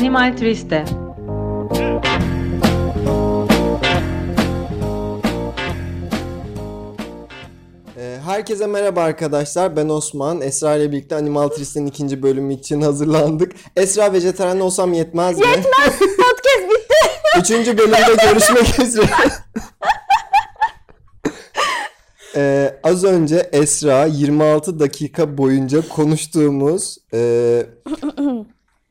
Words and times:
Animal 0.00 0.32
Triste 0.36 0.84
Ee, 7.96 8.18
Herkese 8.24 8.66
merhaba 8.66 9.02
arkadaşlar. 9.02 9.76
Ben 9.76 9.88
Osman. 9.88 10.40
Esra 10.40 10.76
ile 10.76 10.92
birlikte 10.92 11.16
Animal 11.16 11.48
Triste'nin 11.48 11.86
ikinci 11.86 12.22
bölümü 12.22 12.54
için 12.54 12.80
hazırlandık. 12.80 13.52
Esra 13.76 14.12
vejetaryen 14.12 14.60
olsam 14.60 14.92
yetmez 14.92 15.38
mi? 15.38 15.46
Yetmez. 15.46 15.98
Podcast 15.98 16.70
bitti. 16.70 16.94
Üçüncü 17.40 17.78
bölümde 17.78 18.16
görüşmek 18.30 18.78
üzere. 18.88 19.06
Ee, 22.36 22.74
az 22.84 23.04
önce 23.04 23.50
Esra 23.52 24.04
26 24.04 24.80
dakika 24.80 25.38
boyunca 25.38 25.88
konuştuğumuz 25.88 26.98
e, 27.14 27.18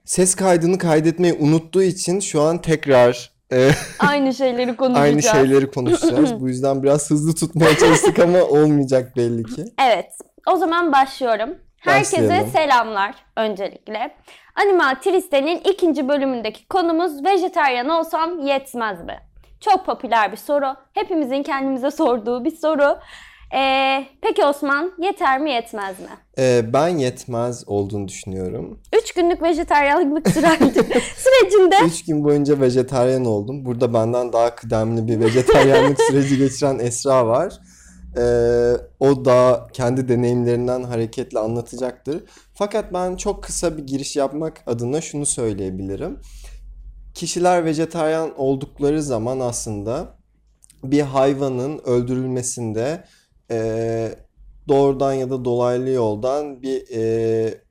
ses 0.09 0.35
kaydını 0.35 0.77
kaydetmeyi 0.77 1.33
unuttuğu 1.33 1.83
için 1.83 2.19
şu 2.19 2.41
an 2.41 2.61
tekrar 2.61 3.31
e, 3.51 3.69
Aynı 3.99 4.33
şeyleri 4.33 4.75
konuşacağız. 4.77 5.05
aynı 5.09 5.23
şeyleri 5.23 5.71
konuşacağız. 5.71 6.39
Bu 6.39 6.47
yüzden 6.47 6.83
biraz 6.83 7.09
hızlı 7.09 7.35
tutmaya 7.35 7.77
çalıştık 7.77 8.19
ama 8.19 8.41
olmayacak 8.43 9.17
belli 9.17 9.43
ki. 9.43 9.65
Evet. 9.81 10.11
O 10.47 10.55
zaman 10.55 10.91
başlıyorum. 10.91 11.49
Herkese 11.77 12.17
Başlayalım. 12.23 12.49
selamlar 12.51 13.15
öncelikle. 13.37 14.15
Animal 14.55 14.95
Triste'nin 14.95 15.59
ikinci 15.59 16.07
bölümündeki 16.07 16.67
konumuz 16.67 17.25
vejetaryen 17.25 17.89
olsam 17.89 18.39
yetmez 18.39 19.03
mi? 19.03 19.19
Çok 19.61 19.85
popüler 19.85 20.31
bir 20.31 20.37
soru. 20.37 20.75
Hepimizin 20.93 21.43
kendimize 21.43 21.91
sorduğu 22.01 22.45
bir 22.45 22.55
soru. 22.57 22.97
Ee, 23.55 24.05
peki 24.21 24.45
Osman 24.45 24.91
yeter 24.99 25.41
mi 25.41 25.51
yetmez 25.51 25.99
mi? 25.99 26.05
Ee, 26.37 26.65
ben 26.73 26.87
yetmez 26.87 27.63
olduğunu 27.67 28.07
düşünüyorum. 28.07 28.79
3 29.03 29.13
günlük 29.13 29.41
vejetaryenlik 29.43 30.27
süreci- 30.27 31.01
sürecinde 31.17 31.75
3 31.85 32.05
gün 32.05 32.23
boyunca 32.23 32.61
vejetaryen 32.61 33.25
oldum. 33.25 33.65
Burada 33.65 33.93
benden 33.93 34.33
daha 34.33 34.55
kıdemli 34.55 35.07
bir 35.07 35.19
vejetaryenlik 35.19 36.01
süreci 36.09 36.37
geçiren 36.37 36.79
Esra 36.79 37.27
var. 37.27 37.53
Ee, 38.17 38.73
o 38.99 39.25
da 39.25 39.67
kendi 39.73 40.07
deneyimlerinden 40.07 40.83
hareketle 40.83 41.39
anlatacaktır. 41.39 42.23
Fakat 42.53 42.93
ben 42.93 43.15
çok 43.15 43.43
kısa 43.43 43.77
bir 43.77 43.83
giriş 43.87 44.15
yapmak 44.15 44.63
adına 44.67 45.01
şunu 45.01 45.25
söyleyebilirim. 45.25 46.19
Kişiler 47.13 47.65
vejetaryen 47.65 48.29
oldukları 48.37 49.03
zaman 49.03 49.39
aslında 49.39 50.07
bir 50.83 51.01
hayvanın 51.01 51.79
öldürülmesinde 51.85 53.03
e, 53.51 54.15
doğrudan 54.67 55.13
ya 55.13 55.29
da 55.29 55.45
dolaylı 55.45 55.89
yoldan 55.89 56.61
bir 56.61 56.83
e, 56.93 57.63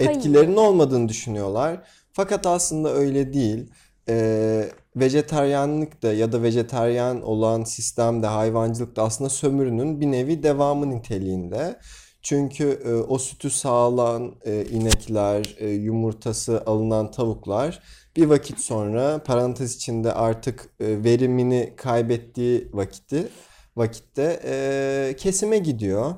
etkilerinin 0.00 0.56
olmadığını 0.56 1.08
düşünüyorlar. 1.08 1.80
Fakat 2.12 2.46
aslında 2.46 2.92
öyle 2.92 3.32
değil. 3.32 3.70
Ee, 4.08 4.68
vejetaryenlik 4.96 6.02
de 6.02 6.08
ya 6.08 6.32
da 6.32 6.42
vejetaryen 6.42 7.20
olan 7.20 7.64
sistemde 7.64 8.26
hayvancılık 8.26 8.96
da 8.96 9.02
aslında 9.02 9.30
sömürünün 9.30 10.00
bir 10.00 10.06
nevi 10.06 10.42
devamı 10.42 10.90
niteliğinde. 10.90 11.78
Çünkü 12.22 12.82
e, 12.84 12.94
o 12.94 13.18
sütü 13.18 13.50
sağlayan 13.50 14.34
e, 14.44 14.64
inekler, 14.64 15.56
e, 15.58 15.68
yumurtası 15.68 16.62
alınan 16.66 17.10
tavuklar 17.10 17.82
bir 18.16 18.26
vakit 18.26 18.60
sonra 18.60 19.22
parantez 19.22 19.76
içinde 19.76 20.12
artık 20.12 20.68
e, 20.80 21.04
verimini 21.04 21.72
kaybettiği 21.76 22.68
vakitti 22.72 23.28
vakitte 23.76 24.40
e, 24.44 25.14
kesime 25.18 25.58
gidiyor. 25.58 26.14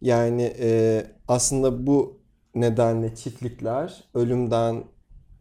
Yani 0.00 0.52
e, 0.60 1.02
aslında 1.28 1.86
bu 1.86 2.20
nedenle 2.54 3.14
çiftlikler 3.14 4.04
ölümden 4.14 4.84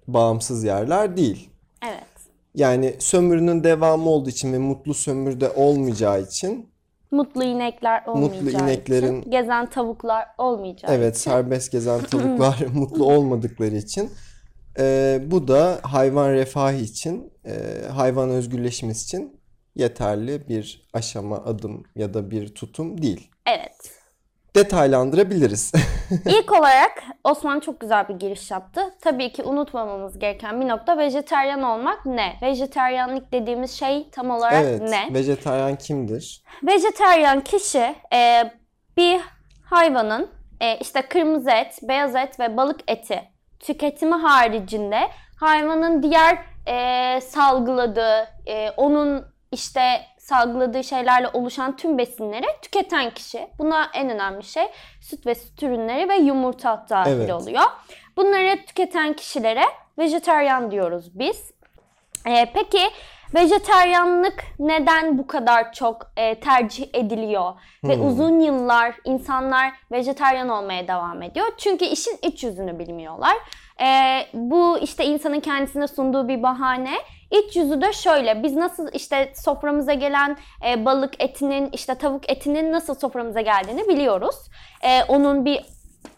bağımsız 0.08 0.64
yerler 0.64 1.18
değil. 1.18 1.50
evet. 1.86 2.04
Yani 2.56 2.96
sömürünün 3.00 3.64
devamı 3.64 4.10
olduğu 4.10 4.30
için 4.30 4.54
ve 4.54 4.58
mutlu 4.58 4.94
sömürde 4.94 5.50
olmayacağı 5.50 6.22
için 6.22 6.72
Mutlu 7.12 7.44
inekler 7.44 8.04
olmayacağı 8.06 8.62
ineklerin- 8.62 9.20
için, 9.20 9.32
gezen 9.32 9.70
tavuklar 9.70 10.28
olmayacağı 10.38 10.92
evet 10.96 11.16
için. 11.18 11.32
serbest 11.32 11.72
gezen 11.72 12.02
tavuklar 12.12 12.66
mutlu 12.74 13.06
olmadıkları 13.06 13.76
için 13.76 14.10
e, 14.80 15.20
bu 15.26 15.48
da 15.48 15.80
hayvan 15.82 16.30
refahı 16.30 16.76
için 16.76 17.34
e, 17.46 17.54
hayvan 17.92 18.30
özgürleşmesi 18.30 19.04
için 19.06 19.41
yeterli 19.76 20.50
bir 20.50 20.82
aşama 20.94 21.38
adım 21.38 21.84
ya 21.96 22.14
da 22.14 22.32
bir 22.32 22.56
tutum 22.56 23.02
değil. 23.02 23.32
Evet. 23.46 24.02
Detaylandırabiliriz. 24.56 25.72
İlk 26.26 26.52
olarak 26.52 27.04
Osman 27.24 27.60
çok 27.60 27.80
güzel 27.80 28.08
bir 28.10 28.14
giriş 28.14 28.52
yaptı. 28.52 28.82
Tabii 29.02 29.32
ki 29.32 29.44
unutmamamız 29.44 30.20
gereken 30.20 30.62
bir 30.62 30.68
nokta 30.68 30.98
vejeteryan 30.98 31.62
olmak 31.62 32.06
ne? 32.06 32.34
Vejeteryanlık 32.42 33.32
dediğimiz 33.32 33.72
şey 33.72 34.10
tam 34.10 34.30
olarak 34.30 34.64
evet, 34.64 34.82
ne? 34.82 35.14
vejetaryen 35.14 35.76
kimdir? 35.76 36.44
Vejeteryan 36.64 37.42
kişi 37.42 37.96
e, 38.14 38.52
bir 38.98 39.22
hayvanın 39.64 40.30
e, 40.62 40.78
işte 40.78 41.02
kırmızı 41.02 41.52
et, 41.52 41.80
beyaz 41.84 42.16
et 42.16 42.40
ve 42.40 42.58
balık 42.58 42.80
eti 42.88 43.22
tüketimi 43.60 44.16
haricinde 44.16 45.00
hayvanın 45.40 46.04
diğer 46.04 46.38
e, 46.68 47.22
salgıladığı, 47.22 48.28
e, 48.48 48.70
onun 48.70 49.31
işte 49.52 50.02
salgıladığı 50.18 50.84
şeylerle 50.84 51.28
oluşan 51.34 51.76
tüm 51.76 51.98
besinleri 51.98 52.46
tüketen 52.62 53.10
kişi. 53.10 53.48
Buna 53.60 53.90
en 53.94 54.10
önemli 54.10 54.44
şey 54.44 54.68
süt 55.02 55.26
ve 55.26 55.36
süt 55.36 55.64
ürünleri 55.64 56.10
ve 56.10 56.16
yumurta 56.16 56.86
dahil 56.90 57.12
Evet. 57.12 57.32
oluyor. 57.32 57.64
Bunları 58.18 58.66
tüketen 58.66 59.14
kişilere 59.14 59.64
vejeteryan 59.98 60.72
diyoruz 60.72 61.20
biz. 61.20 61.52
Ee, 62.28 62.52
peki 62.54 62.80
vejeteryanlık 63.36 64.44
neden 64.60 65.18
bu 65.18 65.28
kadar 65.28 65.74
çok 65.74 66.12
e, 66.18 66.40
tercih 66.40 66.88
ediliyor 66.94 67.54
ve 67.84 67.98
uzun 67.98 68.40
yıllar 68.40 68.96
insanlar 69.06 69.74
vejeteryan 69.92 70.50
olmaya 70.50 70.88
devam 70.88 71.22
ediyor? 71.22 71.48
Çünkü 71.58 71.86
işin 71.86 72.20
iç 72.22 72.44
yüzünü 72.44 72.80
bilmiyorlar. 72.80 73.38
Ee, 73.82 74.28
bu 74.34 74.78
işte 74.80 75.06
insanın 75.06 75.40
kendisine 75.40 75.88
sunduğu 75.88 76.28
bir 76.28 76.44
bahane. 76.44 76.94
İç 77.32 77.56
yüzü 77.56 77.82
de 77.82 77.94
şöyle. 77.94 78.44
Biz 78.44 78.56
nasıl 78.56 78.88
işte 78.94 79.34
soframıza 79.36 79.94
gelen 79.94 80.38
e, 80.70 80.86
balık 80.86 81.24
etinin, 81.24 81.70
işte 81.74 81.96
tavuk 81.96 82.30
etinin 82.30 82.72
nasıl 82.72 82.96
soframıza 82.96 83.42
geldiğini 83.42 83.88
biliyoruz. 83.88 84.36
Ee, 84.84 85.04
onun 85.08 85.46
bir 85.46 85.62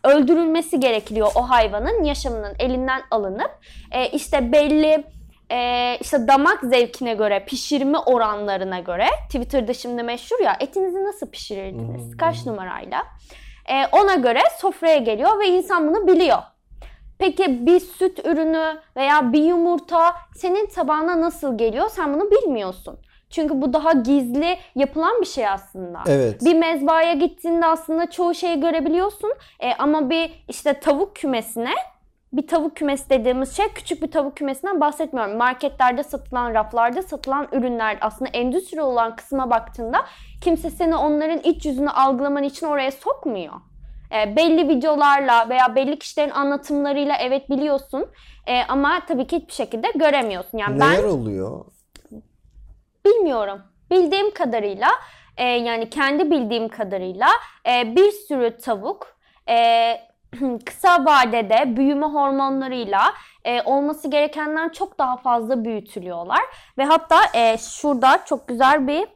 öldürülmesi 0.03 0.79
gerekiyor 0.79 1.31
o 1.35 1.41
hayvanın 1.41 2.03
yaşamının 2.03 2.56
elinden 2.59 3.01
alınıp 3.12 3.51
e, 3.91 4.07
işte 4.07 4.51
belli 4.51 5.03
e, 5.51 5.97
işte 6.01 6.28
damak 6.28 6.59
zevkine 6.63 7.13
göre 7.13 7.45
pişirme 7.45 7.97
oranlarına 7.97 8.80
göre 8.80 9.07
Twitter'da 9.25 9.74
şimdi 9.74 10.03
meşhur 10.03 10.44
ya 10.44 10.57
etinizi 10.59 11.03
nasıl 11.03 11.28
pişirirdiniz 11.28 12.18
kaç 12.18 12.45
numarayla 12.45 13.03
E, 13.69 13.88
ona 13.91 14.16
göre 14.16 14.40
sofraya 14.62 14.97
geliyor 14.97 15.40
ve 15.40 15.47
insan 15.47 15.88
bunu 15.88 16.07
biliyor. 16.07 16.38
Peki 17.24 17.66
bir 17.66 17.80
süt 17.80 18.26
ürünü 18.26 18.80
veya 18.96 19.34
bir 19.34 19.44
yumurta 19.44 20.16
senin 20.36 20.66
tabağına 20.66 21.22
nasıl 21.22 21.58
geliyor 21.58 21.90
sen 21.90 22.14
bunu 22.14 22.32
bilmiyorsun. 22.32 22.98
Çünkü 23.30 23.62
bu 23.62 23.74
daha 23.74 23.92
gizli 23.92 24.58
yapılan 24.76 25.22
bir 25.22 25.26
şey 25.26 25.48
aslında. 25.48 26.00
Evet. 26.08 26.46
Bir 26.46 26.56
mezbaya 26.56 27.14
gittiğinde 27.14 27.66
aslında 27.66 28.10
çoğu 28.10 28.34
şeyi 28.34 28.60
görebiliyorsun. 28.60 29.34
E, 29.60 29.74
ama 29.74 30.10
bir 30.10 30.44
işte 30.48 30.80
tavuk 30.80 31.16
kümesine 31.16 31.74
bir 32.34 32.48
tavuk 32.48 32.76
kümesi 32.76 33.10
dediğimiz 33.10 33.58
şey 33.58 33.68
küçük 33.68 34.02
bir 34.04 34.12
tavuk 34.12 34.38
kümesinden 34.38 34.82
bahsetmiyorum. 34.82 35.38
Marketlerde 35.38 36.04
satılan, 36.04 36.54
raflarda 36.54 37.02
satılan 37.02 37.48
ürünler 37.52 37.98
aslında 38.02 38.32
endüstri 38.34 38.82
olan 38.82 39.16
kısma 39.16 39.50
baktığında 39.50 40.06
kimse 40.42 40.70
seni 40.70 40.96
onların 40.96 41.40
iç 41.40 41.66
yüzünü 41.66 41.90
algılaman 41.90 42.44
için 42.44 42.68
oraya 42.68 42.92
sokmuyor. 42.92 43.54
E, 44.13 44.35
belli 44.35 44.69
videolarla 44.69 45.50
veya 45.50 45.75
belli 45.75 46.00
kişilerin 46.00 46.31
anlatımlarıyla 46.31 47.15
evet 47.19 47.50
biliyorsun 47.50 48.06
E, 48.48 48.63
ama 48.63 49.01
tabii 49.07 49.27
ki 49.27 49.38
hiçbir 49.38 49.54
şekilde 49.54 49.92
göremiyorsun. 49.95 50.57
Yani 50.57 50.80
ben 50.80 50.92
Neler 50.94 51.04
oluyor? 51.04 51.65
Bilmiyorum. 53.06 53.62
Bildiğim 53.92 54.33
kadarıyla 54.33 54.89
e, 55.38 55.44
yani 55.44 55.89
kendi 55.89 56.31
bildiğim 56.31 56.69
kadarıyla 56.69 57.27
e, 57.68 57.95
bir 57.95 58.12
sürü 58.12 58.57
tavuk 58.57 59.07
e, 59.50 59.98
kısa 60.66 61.06
vadede 61.06 61.77
büyüme 61.77 62.06
hormonlarıyla 62.06 63.13
e, 63.45 63.62
olması 63.62 64.07
gerekenden 64.07 64.69
çok 64.69 65.00
daha 65.00 65.18
fazla 65.18 65.66
büyütülüyorlar. 65.66 66.42
Ve 66.77 66.83
hatta 66.86 67.19
e, 67.33 67.57
şurada 67.57 68.19
çok 68.25 68.48
güzel 68.48 68.88
bir 68.88 69.07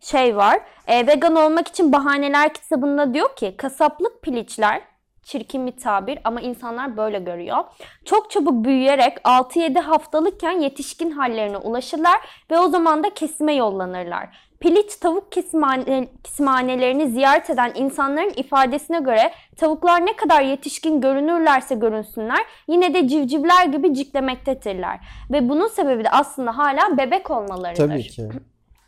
şey 0.00 0.36
var. 0.36 0.60
E, 0.86 1.06
vegan 1.06 1.36
olmak 1.36 1.68
için 1.68 1.92
bahaneler 1.92 2.54
kitabında 2.54 3.14
diyor 3.14 3.36
ki 3.36 3.54
kasaplık 3.56 4.22
piliçler 4.22 4.80
çirkin 5.26 5.66
bir 5.66 5.76
tabir 5.76 6.18
ama 6.24 6.40
insanlar 6.40 6.96
böyle 6.96 7.18
görüyor. 7.18 7.64
Çok 8.04 8.30
çabuk 8.30 8.64
büyüyerek 8.64 9.18
6-7 9.24 9.80
haftalıkken 9.80 10.60
yetişkin 10.60 11.10
hallerine 11.10 11.56
ulaşırlar 11.56 12.20
ve 12.50 12.58
o 12.58 12.68
zaman 12.68 13.04
da 13.04 13.14
kesime 13.14 13.54
yollanırlar. 13.54 14.46
Piliç 14.60 14.96
tavuk 14.96 15.32
kesimhane, 15.32 16.08
kesimhanelerini 16.24 17.08
ziyaret 17.08 17.50
eden 17.50 17.72
insanların 17.74 18.32
ifadesine 18.36 19.00
göre 19.00 19.32
tavuklar 19.56 20.06
ne 20.06 20.16
kadar 20.16 20.42
yetişkin 20.42 21.00
görünürlerse 21.00 21.74
görünsünler 21.74 22.40
yine 22.68 22.94
de 22.94 23.08
civcivler 23.08 23.66
gibi 23.66 23.94
ciklemektedirler. 23.94 24.98
Ve 25.30 25.48
bunun 25.48 25.68
sebebi 25.68 26.04
de 26.04 26.10
aslında 26.10 26.58
hala 26.58 26.98
bebek 26.98 27.30
olmalarıdır. 27.30 27.88
Tabii 27.88 28.02
ki. 28.02 28.28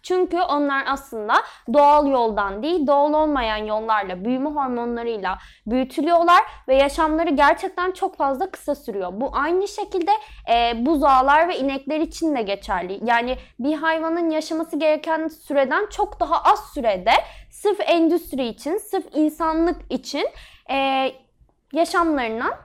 Çünkü 0.03 0.41
onlar 0.41 0.85
aslında 0.87 1.35
doğal 1.73 2.07
yoldan 2.07 2.63
değil, 2.63 2.87
doğal 2.87 3.13
olmayan 3.13 3.65
yollarla, 3.65 4.25
büyüme 4.25 4.51
hormonlarıyla 4.51 5.39
büyütülüyorlar 5.67 6.43
ve 6.69 6.75
yaşamları 6.75 7.31
gerçekten 7.31 7.93
çok 7.93 8.17
fazla 8.17 8.51
kısa 8.51 8.75
sürüyor. 8.75 9.11
Bu 9.13 9.31
aynı 9.33 9.69
şekilde 9.69 10.11
e, 10.53 10.87
buzağlar 10.87 11.49
ve 11.49 11.59
inekler 11.59 12.01
için 12.01 12.37
de 12.37 12.43
geçerli. 12.43 13.01
Yani 13.05 13.37
bir 13.59 13.75
hayvanın 13.75 14.31
yaşaması 14.31 14.79
gereken 14.79 15.29
süreden 15.29 15.87
çok 15.91 16.21
daha 16.21 16.43
az 16.43 16.73
sürede 16.75 17.13
sırf 17.51 17.81
endüstri 17.81 18.47
için, 18.47 18.79
sırf 18.79 19.05
insanlık 19.15 19.77
için 19.91 20.27
e, 20.71 21.09
yaşamlarına 21.73 22.59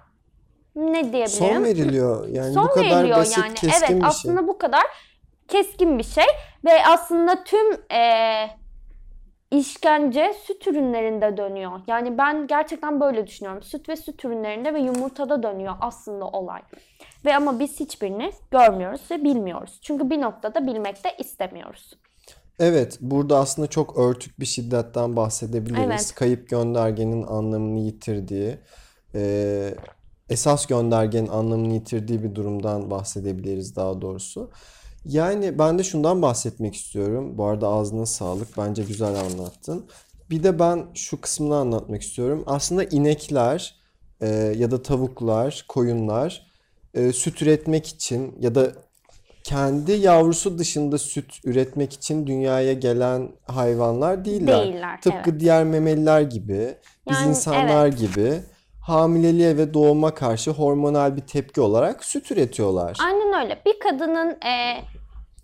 ne 0.75 1.13
diyebilirim? 1.13 1.27
Son 1.27 1.63
veriliyor. 1.63 2.27
Yani 2.27 2.53
Son 2.53 2.63
bu 2.63 2.69
kadar 2.69 2.85
veriliyor 2.85 3.17
basit, 3.17 3.37
yani. 3.37 3.53
keskin 3.53 3.69
evet 3.69 3.89
bir 3.89 4.01
şey. 4.01 4.07
aslında 4.07 4.47
bu 4.47 4.57
kadar 4.57 4.83
keskin 5.47 5.99
bir 5.99 6.03
şey 6.03 6.25
ve 6.65 6.85
aslında 6.85 7.43
tüm 7.43 7.71
eee, 7.91 8.57
işkence 9.51 10.33
süt 10.45 10.67
ürünlerinde 10.67 11.37
dönüyor. 11.37 11.71
Yani 11.87 12.17
ben 12.17 12.47
gerçekten 12.47 12.99
böyle 12.99 13.27
düşünüyorum. 13.27 13.63
Süt 13.63 13.89
ve 13.89 13.95
süt 13.95 14.25
ürünlerinde 14.25 14.73
ve 14.73 14.79
yumurtada 14.79 15.43
dönüyor 15.43 15.73
aslında 15.81 16.25
olay. 16.25 16.61
Ve 17.25 17.35
ama 17.35 17.59
biz 17.59 17.79
hiçbirini 17.79 18.31
görmüyoruz 18.51 19.01
ve 19.11 19.23
bilmiyoruz. 19.23 19.79
Çünkü 19.81 20.09
bir 20.09 20.21
noktada 20.21 20.67
bilmek 20.67 21.03
de 21.03 21.09
istemiyoruz. 21.19 21.93
Evet, 22.59 22.97
burada 23.01 23.37
aslında 23.37 23.67
çok 23.67 23.97
örtük 23.99 24.39
bir 24.39 24.45
şiddetten 24.45 25.15
bahsedebiliriz. 25.15 25.83
Evet. 25.85 26.13
Kayıp 26.15 26.49
göndergenin 26.49 27.23
anlamını 27.23 27.79
yitirdiği, 27.79 28.57
e, 29.15 29.73
esas 30.29 30.65
göndergenin 30.65 31.27
anlamını 31.27 31.73
yitirdiği 31.73 32.23
bir 32.23 32.35
durumdan 32.35 32.91
bahsedebiliriz 32.91 33.75
daha 33.75 34.01
doğrusu. 34.01 34.51
Yani 35.05 35.59
ben 35.59 35.79
de 35.79 35.83
şundan 35.83 36.21
bahsetmek 36.21 36.75
istiyorum. 36.75 37.37
Bu 37.37 37.45
arada 37.45 37.67
ağzına 37.67 38.05
sağlık. 38.05 38.57
Bence 38.57 38.83
güzel 38.83 39.15
anlattın. 39.15 39.85
Bir 40.29 40.43
de 40.43 40.59
ben 40.59 40.85
şu 40.93 41.21
kısmını 41.21 41.55
anlatmak 41.55 42.01
istiyorum. 42.01 42.43
Aslında 42.45 42.83
inekler 42.83 43.75
e, 44.21 44.27
ya 44.57 44.71
da 44.71 44.81
tavuklar, 44.81 45.65
koyunlar 45.67 46.47
e, 46.93 47.13
süt 47.13 47.41
üretmek 47.41 47.87
için 47.87 48.35
ya 48.39 48.55
da 48.55 48.71
kendi 49.43 49.91
yavrusu 49.91 50.57
dışında 50.57 50.97
süt 50.97 51.39
üretmek 51.43 51.93
için 51.93 52.27
dünyaya 52.27 52.73
gelen 52.73 53.29
hayvanlar 53.43 54.25
değiller. 54.25 54.63
Değiller, 54.63 55.01
Tıpkı 55.01 55.29
evet. 55.29 55.39
diğer 55.39 55.63
memeliler 55.63 56.21
gibi, 56.21 56.75
biz 57.09 57.17
Yani, 57.17 57.29
insanlar 57.29 57.87
gibi 57.87 58.39
hamileliğe 58.87 59.57
ve 59.57 59.73
doğuma 59.73 60.13
karşı 60.13 60.51
hormonal 60.51 61.15
bir 61.15 61.21
tepki 61.21 61.61
olarak 61.61 62.05
süt 62.05 62.31
üretiyorlar. 62.31 62.97
Aynen 63.05 63.43
öyle. 63.43 63.61
Bir 63.65 63.79
kadının 63.79 64.37
eee, 64.45 64.83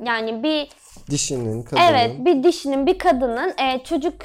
yani 0.04 0.44
bir 0.44 0.70
Dişinin, 1.10 1.64
kadının. 1.64 1.86
Evet, 1.88 2.26
bir 2.26 2.44
dişinin, 2.44 2.86
bir 2.86 2.98
kadının 2.98 3.54
e, 3.58 3.84
çocuk 3.84 4.16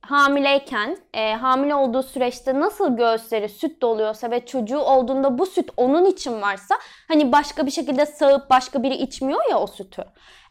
hamileyken, 0.00 0.96
e, 1.14 1.34
hamile 1.34 1.74
olduğu 1.74 2.02
süreçte 2.02 2.60
nasıl 2.60 2.96
göğüsleri 2.96 3.48
süt 3.48 3.82
doluyorsa 3.82 4.30
ve 4.30 4.46
çocuğu 4.46 4.78
olduğunda 4.78 5.38
bu 5.38 5.46
süt 5.46 5.70
onun 5.76 6.04
için 6.04 6.42
varsa, 6.42 6.74
hani 7.08 7.32
başka 7.32 7.66
bir 7.66 7.70
şekilde 7.70 8.06
sağıp 8.06 8.50
başka 8.50 8.82
biri 8.82 8.94
içmiyor 8.94 9.40
ya 9.50 9.58
o 9.58 9.66
sütü. 9.66 10.04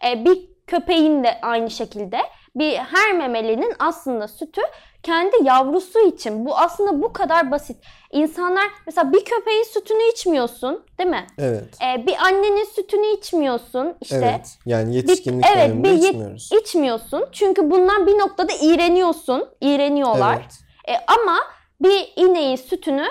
E, 0.07 0.25
bir 0.25 0.49
köpeğin 0.67 1.23
de 1.23 1.39
aynı 1.41 1.69
şekilde, 1.69 2.17
bir 2.55 2.77
her 2.77 3.13
memelinin 3.13 3.73
aslında 3.79 4.27
sütü 4.27 4.61
kendi 5.03 5.35
yavrusu 5.43 5.99
için. 5.99 6.45
Bu 6.45 6.57
aslında 6.57 7.01
bu 7.01 7.13
kadar 7.13 7.51
basit. 7.51 7.77
İnsanlar 8.11 8.63
mesela 8.85 9.13
bir 9.13 9.25
köpeğin 9.25 9.63
sütünü 9.63 10.03
içmiyorsun, 10.13 10.83
değil 10.97 11.09
mi? 11.09 11.27
Evet. 11.37 11.77
E, 11.83 12.07
bir 12.07 12.15
annenin 12.25 12.65
sütünü 12.65 13.17
içmiyorsun, 13.17 13.95
işte. 14.01 14.15
Evet. 14.15 14.57
Yani 14.65 14.89
Bir- 14.89 14.95
yetişkinlik 14.95 15.45
evet, 15.55 15.57
döneminde 15.69 15.87
bir 15.91 15.97
yet- 15.97 16.09
içmiyoruz. 16.09 16.49
içmiyorsun. 16.61 17.25
Çünkü 17.31 17.71
bundan 17.71 18.07
bir 18.07 18.17
noktada 18.19 18.51
iğreniyorsun. 18.61 19.49
İğreniyorlar. 19.61 20.35
Evet. 20.35 20.59
E, 20.99 21.05
ama 21.07 21.37
bir 21.81 22.13
ineğin 22.15 22.55
sütünü 22.55 23.05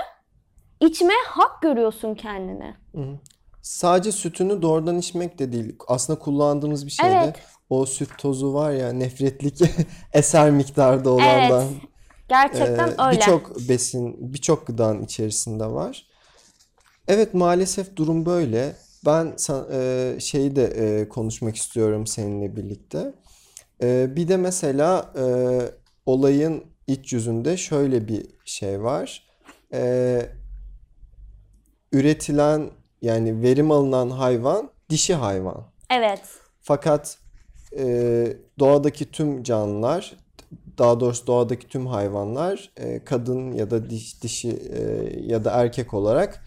içme 0.80 1.14
hak 1.28 1.62
görüyorsun 1.62 2.14
kendine. 2.14 2.74
Sadece 3.62 4.12
sütünü 4.12 4.62
doğrudan 4.62 4.98
içmek 4.98 5.38
de 5.38 5.52
değil. 5.52 5.76
Aslında 5.88 6.18
kullandığımız 6.18 6.86
bir 6.86 6.90
şey 6.90 7.10
de 7.10 7.14
Evet. 7.24 7.36
O 7.70 7.86
süt 7.86 8.18
tozu 8.18 8.54
var 8.54 8.72
ya 8.72 8.92
nefretlik 8.92 9.60
eser 10.12 10.50
miktarda 10.50 11.10
olandan. 11.10 11.64
Gerçekten 12.28 12.88
Ee, 12.88 12.94
öyle. 13.08 13.16
Birçok 13.20 13.68
besin, 13.68 14.32
birçok 14.32 14.66
gıdanın 14.66 15.02
içerisinde 15.04 15.66
var. 15.66 16.06
Evet 17.08 17.34
maalesef 17.34 17.96
durum 17.96 18.26
böyle. 18.26 18.76
Ben 19.06 19.36
e, 19.72 20.16
şeyi 20.20 20.56
de 20.56 20.64
e, 20.64 21.08
konuşmak 21.08 21.56
istiyorum 21.56 22.06
seninle 22.06 22.56
birlikte. 22.56 23.14
E, 23.82 24.16
bir 24.16 24.28
de 24.28 24.36
mesela 24.36 25.12
e, 25.18 25.24
olayın 26.06 26.64
iç 26.86 27.12
yüzünde 27.12 27.56
şöyle 27.56 28.08
bir 28.08 28.26
şey 28.44 28.82
var. 28.82 29.28
E, 29.72 30.20
üretilen 31.92 32.70
yani 33.02 33.42
verim 33.42 33.70
alınan 33.70 34.10
hayvan 34.10 34.70
dişi 34.90 35.14
hayvan. 35.14 35.64
Evet. 35.90 36.20
Fakat 36.60 37.18
e, 37.76 38.36
doğadaki 38.58 39.10
tüm 39.10 39.42
canlılar, 39.42 40.16
daha 40.78 41.00
doğrusu 41.00 41.26
doğadaki 41.26 41.68
tüm 41.68 41.86
hayvanlar 41.86 42.70
e, 42.76 43.04
kadın 43.04 43.52
ya 43.52 43.70
da 43.70 43.90
diş, 43.90 44.22
dişi 44.22 44.48
e, 44.50 44.82
ya 45.26 45.44
da 45.44 45.50
erkek 45.50 45.94
olarak 45.94 46.44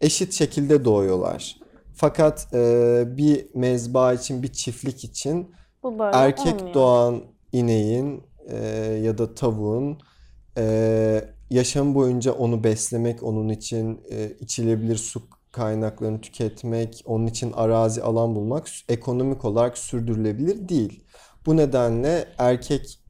eşit 0.00 0.32
şekilde 0.32 0.84
doğuyorlar. 0.84 1.56
Fakat 1.94 2.54
e, 2.54 3.04
bir 3.16 3.46
mezba 3.54 4.12
için, 4.12 4.42
bir 4.42 4.52
çiftlik 4.52 5.04
için 5.04 5.50
Bu 5.82 5.98
böyle 5.98 6.16
erkek 6.16 6.54
olmuyor. 6.54 6.74
doğan 6.74 7.22
ineğin 7.52 8.22
e, 8.48 8.56
ya 9.04 9.18
da 9.18 9.34
tavuğun 9.34 9.98
e, 10.56 11.24
yaşam 11.50 11.94
boyunca 11.94 12.32
onu 12.32 12.64
beslemek, 12.64 13.22
onun 13.22 13.48
için 13.48 14.00
e, 14.10 14.32
içilebilir 14.40 14.96
su 14.96 15.22
kaynaklarını 15.52 16.20
tüketmek, 16.20 17.02
onun 17.06 17.26
için 17.26 17.52
arazi 17.52 18.02
alan 18.02 18.34
bulmak 18.34 18.68
ekonomik 18.88 19.44
olarak 19.44 19.78
sürdürülebilir 19.78 20.68
değil. 20.68 21.04
Bu 21.46 21.56
nedenle 21.56 22.28
erkek 22.38 23.00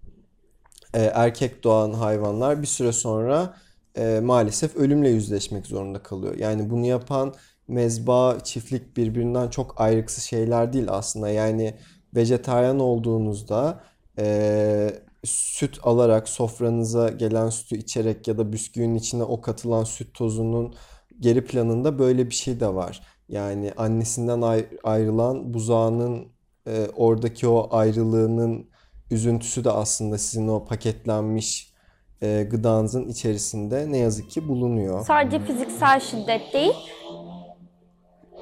e, 0.94 1.00
erkek 1.02 1.64
doğan 1.64 1.92
hayvanlar 1.92 2.62
bir 2.62 2.66
süre 2.66 2.92
sonra 2.92 3.56
e, 3.96 4.20
maalesef 4.22 4.76
ölümle 4.76 5.08
yüzleşmek 5.08 5.66
zorunda 5.66 6.02
kalıyor. 6.02 6.35
Yani 6.38 6.70
bunu 6.70 6.87
yapan 6.87 7.35
mezba, 7.68 8.38
çiftlik 8.44 8.97
birbirinden 8.97 9.49
çok 9.49 9.80
ayrıksız 9.80 10.25
şeyler 10.25 10.73
değil 10.73 10.87
aslında. 10.88 11.28
Yani 11.28 11.75
vejetaryen 12.14 12.78
olduğunuzda 12.78 13.80
e, 14.18 14.90
süt 15.25 15.78
alarak 15.82 16.28
sofranıza 16.28 17.09
gelen 17.09 17.50
sütü 17.50 17.76
içerek 17.76 18.28
ya 18.28 18.38
da 18.38 18.52
bisküvinin 18.52 18.94
içine 18.94 19.23
o 19.23 19.40
katılan 19.40 19.85
süt 19.85 20.14
tozunun 20.14 20.75
geri 21.20 21.44
planında 21.44 21.98
böyle 21.98 22.26
bir 22.30 22.34
şey 22.34 22.60
de 22.60 22.74
var. 22.74 23.00
Yani 23.28 23.72
annesinden 23.76 24.40
ay- 24.40 24.66
ayrılan 24.84 25.54
buzağının 25.54 26.28
e, 26.66 26.86
oradaki 26.96 27.48
o 27.48 27.68
ayrılığının 27.70 28.70
üzüntüsü 29.10 29.64
de 29.64 29.70
aslında 29.70 30.18
sizin 30.18 30.48
o 30.48 30.64
paketlenmiş 30.64 31.74
e, 32.22 32.42
gıdanızın 32.50 33.08
içerisinde 33.08 33.92
ne 33.92 33.98
yazık 33.98 34.30
ki 34.30 34.48
bulunuyor. 34.48 35.04
Sadece 35.04 35.38
fiziksel 35.44 36.00
şiddet 36.00 36.52
değil. 36.52 36.74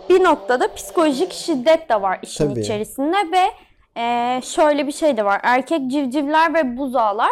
Bir 0.08 0.25
noktada 0.25 0.75
psikolojik 0.75 1.32
şiddet 1.32 1.88
de 1.88 2.02
var 2.02 2.18
işin 2.23 2.49
Tabii. 2.49 2.61
içerisinde 2.61 3.16
ve 3.32 3.44
e, 4.00 4.40
şöyle 4.42 4.87
bir 4.87 4.92
şey 4.92 5.16
de 5.16 5.25
var. 5.25 5.40
Erkek 5.42 5.90
civcivler 5.90 6.54
ve 6.54 6.76
buzağlar 6.76 7.30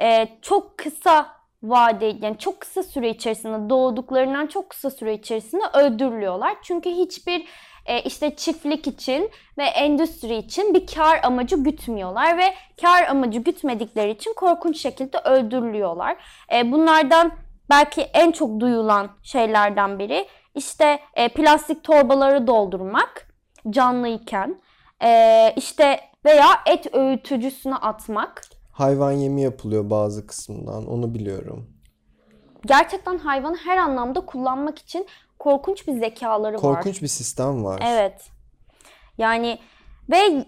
e, 0.00 0.28
çok 0.42 0.78
kısa 0.78 1.26
vade 1.62 2.16
yani 2.20 2.38
çok 2.38 2.60
kısa 2.60 2.82
süre 2.82 3.10
içerisinde 3.10 3.70
doğduklarından 3.70 4.46
çok 4.46 4.70
kısa 4.70 4.90
süre 4.90 5.14
içerisinde 5.14 5.62
öldürülüyorlar. 5.74 6.56
Çünkü 6.62 6.90
hiçbir 6.90 7.46
e, 7.86 8.02
işte 8.02 8.36
çiftlik 8.36 8.86
için 8.86 9.30
ve 9.58 9.64
endüstri 9.64 10.36
için 10.36 10.74
bir 10.74 10.86
kar 10.86 11.20
amacı 11.22 11.56
gütmüyorlar 11.56 12.38
ve 12.38 12.54
kar 12.80 13.02
amacı 13.02 13.40
gütmedikleri 13.40 14.10
için 14.10 14.34
korkunç 14.34 14.80
şekilde 14.80 15.18
öldürülüyorlar. 15.18 16.16
E, 16.54 16.72
bunlardan 16.72 17.32
belki 17.70 18.00
en 18.02 18.32
çok 18.32 18.60
duyulan 18.60 19.10
şeylerden 19.22 19.98
biri 19.98 20.28
işte 20.54 21.00
e, 21.14 21.28
plastik 21.28 21.84
torbaları 21.84 22.46
doldurmak 22.46 23.28
canlıyken 23.70 24.60
e, 25.02 25.52
işte 25.56 26.00
veya 26.24 26.48
et 26.66 26.94
öğütücüsüne 26.94 27.74
atmak. 27.76 28.57
Hayvan 28.78 29.12
yemi 29.12 29.42
yapılıyor 29.42 29.90
bazı 29.90 30.26
kısmından 30.26 30.86
onu 30.86 31.14
biliyorum. 31.14 31.70
Gerçekten 32.66 33.18
hayvanı 33.18 33.56
her 33.56 33.76
anlamda 33.76 34.20
kullanmak 34.20 34.78
için 34.78 35.06
korkunç 35.38 35.88
bir 35.88 36.00
zekaları 36.00 36.54
var. 36.54 36.60
Korkunç 36.60 37.02
bir 37.02 37.08
sistem 37.08 37.64
var. 37.64 37.82
Evet. 37.86 38.30
Yani 39.18 39.58
ve 40.10 40.46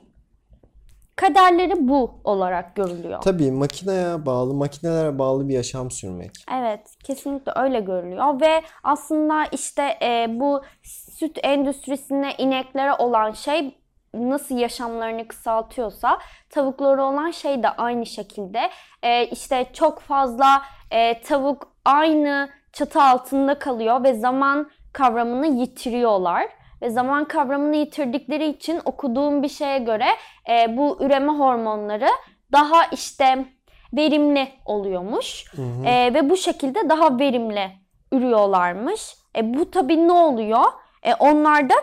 kaderleri 1.16 1.88
bu 1.88 2.20
olarak 2.24 2.76
görülüyor. 2.76 3.20
Tabii 3.20 3.50
makineye 3.50 4.26
bağlı, 4.26 4.54
makinelere 4.54 5.18
bağlı 5.18 5.48
bir 5.48 5.54
yaşam 5.54 5.90
sürmek. 5.90 6.30
Evet, 6.60 6.96
kesinlikle 7.04 7.52
öyle 7.56 7.80
görülüyor 7.80 8.40
ve 8.40 8.62
aslında 8.82 9.44
işte 9.52 9.98
e, 10.02 10.26
bu 10.40 10.62
süt 10.82 11.38
endüstrisine 11.42 12.34
ineklere 12.38 12.92
olan 12.92 13.32
şey 13.32 13.79
nasıl 14.14 14.56
yaşamlarını 14.58 15.28
kısaltıyorsa 15.28 16.18
tavuklara 16.50 17.04
olan 17.04 17.30
şey 17.30 17.62
de 17.62 17.68
aynı 17.68 18.06
şekilde. 18.06 18.70
E, 19.02 19.26
işte 19.26 19.66
çok 19.72 20.00
fazla 20.00 20.62
e, 20.90 21.20
tavuk 21.20 21.72
aynı 21.84 22.48
çatı 22.72 23.02
altında 23.02 23.58
kalıyor 23.58 24.04
ve 24.04 24.14
zaman 24.14 24.70
kavramını 24.92 25.46
yitiriyorlar. 25.46 26.48
Ve 26.82 26.90
zaman 26.90 27.24
kavramını 27.24 27.76
yitirdikleri 27.76 28.46
için 28.46 28.80
okuduğum 28.84 29.42
bir 29.42 29.48
şeye 29.48 29.78
göre 29.78 30.06
e, 30.50 30.76
bu 30.76 30.98
üreme 31.00 31.32
hormonları 31.32 32.08
daha 32.52 32.84
işte 32.84 33.44
verimli 33.92 34.48
oluyormuş. 34.66 35.44
E, 35.86 36.14
ve 36.14 36.30
bu 36.30 36.36
şekilde 36.36 36.88
daha 36.88 37.18
verimli 37.18 37.70
ürüyorlarmış. 38.12 39.14
E, 39.36 39.54
bu 39.54 39.70
tabii 39.70 40.08
ne 40.08 40.12
oluyor? 40.12 40.64
E, 41.02 41.14
onlarda 41.14 41.74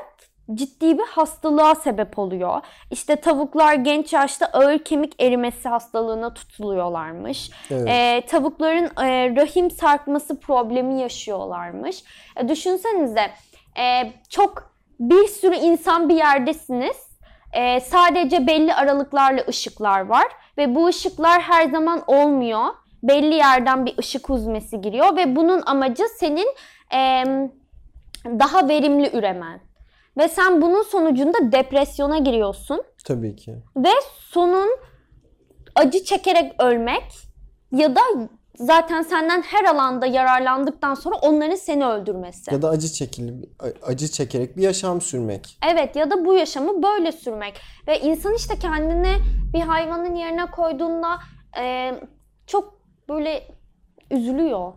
ciddi 0.54 0.98
bir 0.98 1.04
hastalığa 1.04 1.76
sebep 1.76 2.20
oluyor. 2.20 2.62
İşte 2.92 3.16
tavuklar 3.16 3.74
genç 3.74 4.14
yaşta 4.14 4.46
ağır 4.46 4.80
kemik 4.80 5.22
erimesi 5.22 5.70
hastalığına 5.70 6.34
tutuluyorlarmış. 6.34 7.52
Evet. 7.72 7.88
E, 7.90 8.24
tavukların 8.28 8.86
e, 9.06 9.36
rahim 9.36 9.72
sarkması 9.72 10.40
problemi 10.40 11.02
yaşıyorlarmış. 11.02 12.04
E, 12.36 12.48
düşünsenize 12.48 13.32
e, 13.78 14.12
çok 14.30 14.72
bir 15.00 15.28
sürü 15.28 15.56
insan 15.56 16.10
bir 16.10 16.16
yerdesiniz. 16.16 17.08
E, 17.54 17.80
sadece 17.80 18.48
belli 18.48 18.74
aralıklarla 18.74 19.42
ışıklar 19.48 20.02
var 20.02 20.26
ve 20.58 20.76
bu 20.76 20.88
ışıklar 20.88 21.42
her 21.42 21.70
zaman 21.70 22.04
olmuyor. 22.08 22.66
Belli 23.04 23.36
yerden 23.36 23.86
bir 23.86 23.98
ışık 23.98 24.30
huzmesi 24.30 24.82
giriyor 24.82 25.16
ve 25.16 25.36
bunun 25.36 25.62
amacı 25.66 26.04
senin 26.20 26.48
e, 26.94 27.24
daha 28.26 28.70
verimli 28.70 29.18
üremen. 29.18 29.67
Ve 30.18 30.28
sen 30.28 30.62
bunun 30.62 30.84
sonucunda 30.84 31.52
depresyona 31.52 32.18
giriyorsun 32.18 32.84
Tabii 33.06 33.36
ki. 33.36 33.56
ve 33.78 33.90
sonun 34.20 34.70
acı 35.76 36.04
çekerek 36.04 36.62
ölmek 36.62 37.04
ya 37.72 37.96
da 37.96 38.02
zaten 38.56 39.02
senden 39.02 39.42
her 39.42 39.66
alanda 39.66 40.06
yararlandıktan 40.06 40.94
sonra 40.94 41.16
onların 41.16 41.56
seni 41.56 41.86
öldürmesi. 41.86 42.54
Ya 42.54 42.62
da 42.62 42.70
acı 42.70 42.88
çekili, 42.88 43.50
acı 43.84 44.08
çekerek 44.08 44.58
bir 44.58 44.62
yaşam 44.64 45.02
sürmek. 45.02 45.58
Evet 45.72 45.96
ya 45.96 46.12
da 46.12 46.26
bu 46.26 46.34
yaşamı 46.34 46.84
böyle 46.84 47.12
sürmek. 47.12 47.62
Ve 47.88 48.00
insan 48.00 48.34
işte 48.34 48.60
kendini 48.60 49.16
bir 49.54 49.62
hayvanın 49.62 50.16
yerine 50.16 50.46
koyduğunda 50.46 51.08
e, 51.60 51.94
çok 52.48 52.80
böyle 53.10 53.44
üzülüyor. 54.12 54.74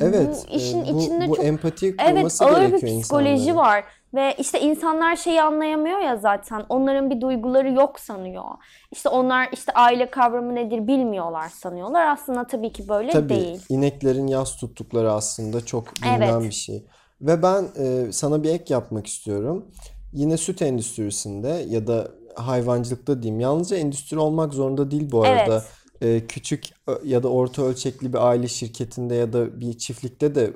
Evet. 0.00 0.46
Bu 0.50 0.56
işin 0.56 0.84
e, 0.84 0.94
bu, 0.94 1.00
içinde 1.00 1.28
bu 1.28 1.36
çok 1.36 1.44
empati 1.44 1.94
Evet 1.98 2.14
kurması 2.14 2.44
ağır 2.44 2.72
bir 2.72 2.76
psikoloji 2.76 3.30
insanların. 3.30 3.56
var. 3.56 3.84
Ve 4.14 4.34
işte 4.38 4.60
insanlar 4.60 5.16
şeyi 5.16 5.42
anlayamıyor 5.42 5.98
ya 5.98 6.16
zaten. 6.16 6.64
Onların 6.68 7.10
bir 7.10 7.20
duyguları 7.20 7.72
yok 7.72 8.00
sanıyor. 8.00 8.44
İşte 8.92 9.08
onlar 9.08 9.48
işte 9.52 9.72
aile 9.72 10.10
kavramı 10.10 10.54
nedir 10.54 10.86
bilmiyorlar 10.86 11.48
sanıyorlar. 11.48 12.06
Aslında 12.06 12.46
tabii 12.46 12.72
ki 12.72 12.88
böyle 12.88 13.10
Tabii 13.10 13.28
değil. 13.28 13.60
ineklerin 13.68 14.26
yas 14.26 14.56
tuttukları 14.56 15.12
aslında 15.12 15.64
çok 15.66 15.84
bilinen 16.02 16.20
Evet. 16.32 16.42
bir 16.42 16.52
şey. 16.52 16.86
Ve 17.20 17.42
ben 17.42 17.64
e, 17.78 18.12
sana 18.12 18.42
bir 18.42 18.48
ek 18.50 18.74
yapmak 18.74 19.06
istiyorum. 19.06 19.66
Yine 20.12 20.36
süt 20.36 20.62
endüstrisinde 20.62 21.48
ya 21.68 21.86
da 21.86 22.08
hayvancılıkta 22.34 23.22
diyeyim. 23.22 23.40
Yalnızca 23.40 23.76
endüstri 23.76 24.18
olmak 24.18 24.54
zorunda 24.54 24.90
değil 24.90 25.10
bu 25.12 25.22
arada. 25.24 25.64
Evet. 26.02 26.22
E, 26.22 26.26
küçük 26.26 26.64
ö- 26.86 27.00
ya 27.04 27.22
da 27.22 27.28
orta 27.28 27.62
ölçekli 27.62 28.12
bir 28.12 28.28
aile 28.28 28.48
şirketinde 28.48 29.14
ya 29.14 29.32
da 29.32 29.60
bir 29.60 29.78
çiftlikte 29.78 30.34
de 30.34 30.44
e, 30.44 30.50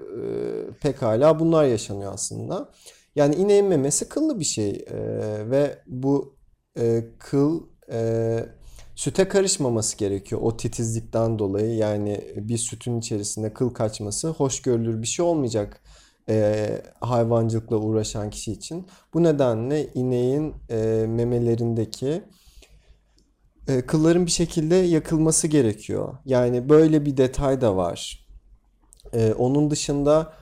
pekala 0.83 1.41
bunlar 1.41 1.65
yaşanıyor 1.65 2.15
aslında. 2.15 2.69
Yani 3.17 3.35
ineğin 3.35 3.67
memesi 3.67 4.09
kıllı 4.09 4.41
bir 4.41 4.45
şey 4.45 4.71
E, 4.71 4.97
ve 5.51 5.79
bu 5.87 6.37
e, 6.79 7.05
kıl 7.19 7.61
e, 7.93 8.39
süte 8.95 9.29
karışmaması 9.29 9.97
gerekiyor 9.97 10.41
o 10.45 10.57
titizlikten 10.57 11.39
dolayı. 11.39 11.75
Yani 11.75 12.21
bir 12.37 12.59
sütün 12.59 12.99
içerisinde 12.99 13.53
kıl 13.55 13.71
kaçması 13.71 14.29
hoş 14.29 14.63
görülür 14.63 15.03
bir 15.03 15.07
şey 15.07 15.25
olmayacak 15.25 15.83
e, 16.29 16.69
hayvancılıkla 17.01 17.77
uğraşan 17.77 18.31
kişi 18.31 18.53
için. 18.53 18.87
Bu 19.15 19.23
nedenle 19.23 19.93
ineğin 19.95 20.55
e, 20.71 21.07
memelerindeki 21.09 22.23
e, 23.69 23.87
kılların 23.87 24.27
bir 24.27 24.31
şekilde 24.31 24.75
yakılması 24.75 25.47
gerekiyor. 25.49 26.15
Yani 26.25 26.69
böyle 26.69 27.05
bir 27.07 27.17
detay 27.17 27.61
da 27.61 27.77
var. 27.77 28.27
E, 29.13 29.33
onun 29.33 29.71
dışında 29.71 30.33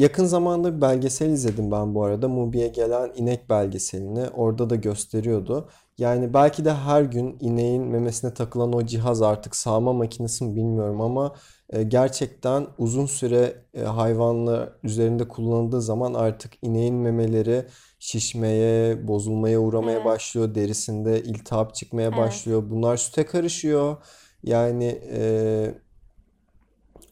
yakın 0.00 0.24
zamanda 0.24 0.76
bir 0.76 0.80
belgesel 0.80 1.30
izledim 1.30 1.70
ben 1.70 1.94
bu 1.94 2.04
arada. 2.04 2.28
Mubi'ye 2.28 2.68
gelen 2.68 3.12
inek 3.16 3.50
belgeselini. 3.50 4.28
Orada 4.28 4.70
da 4.70 4.76
gösteriyordu. 4.76 5.68
Yani 5.98 6.34
belki 6.34 6.64
de 6.64 6.72
her 6.74 7.02
gün 7.02 7.36
ineğin 7.40 7.82
memesine 7.82 8.34
takılan 8.34 8.72
o 8.72 8.86
cihaz 8.86 9.22
artık 9.22 9.56
sağma 9.56 9.92
makinesi 9.92 10.44
mi 10.44 10.56
bilmiyorum 10.56 11.00
ama 11.00 11.34
e, 11.70 11.82
gerçekten 11.82 12.66
uzun 12.78 13.06
süre 13.06 13.54
e, 13.74 13.82
hayvanlar 13.82 14.72
üzerinde 14.82 15.28
kullanıldığı 15.28 15.82
zaman 15.82 16.14
artık 16.14 16.52
ineğin 16.62 16.94
memeleri 16.94 17.66
şişmeye, 17.98 19.08
bozulmaya 19.08 19.60
uğramaya 19.60 19.96
Evet. 19.96 20.06
başlıyor. 20.06 20.54
Derisinde 20.54 21.22
iltihap 21.22 21.74
çıkmaya 21.74 22.08
Evet. 22.08 22.18
başlıyor. 22.18 22.62
Bunlar 22.70 22.96
süte 22.96 23.26
karışıyor. 23.26 23.96
Yani 24.42 25.00
e, 25.12 25.74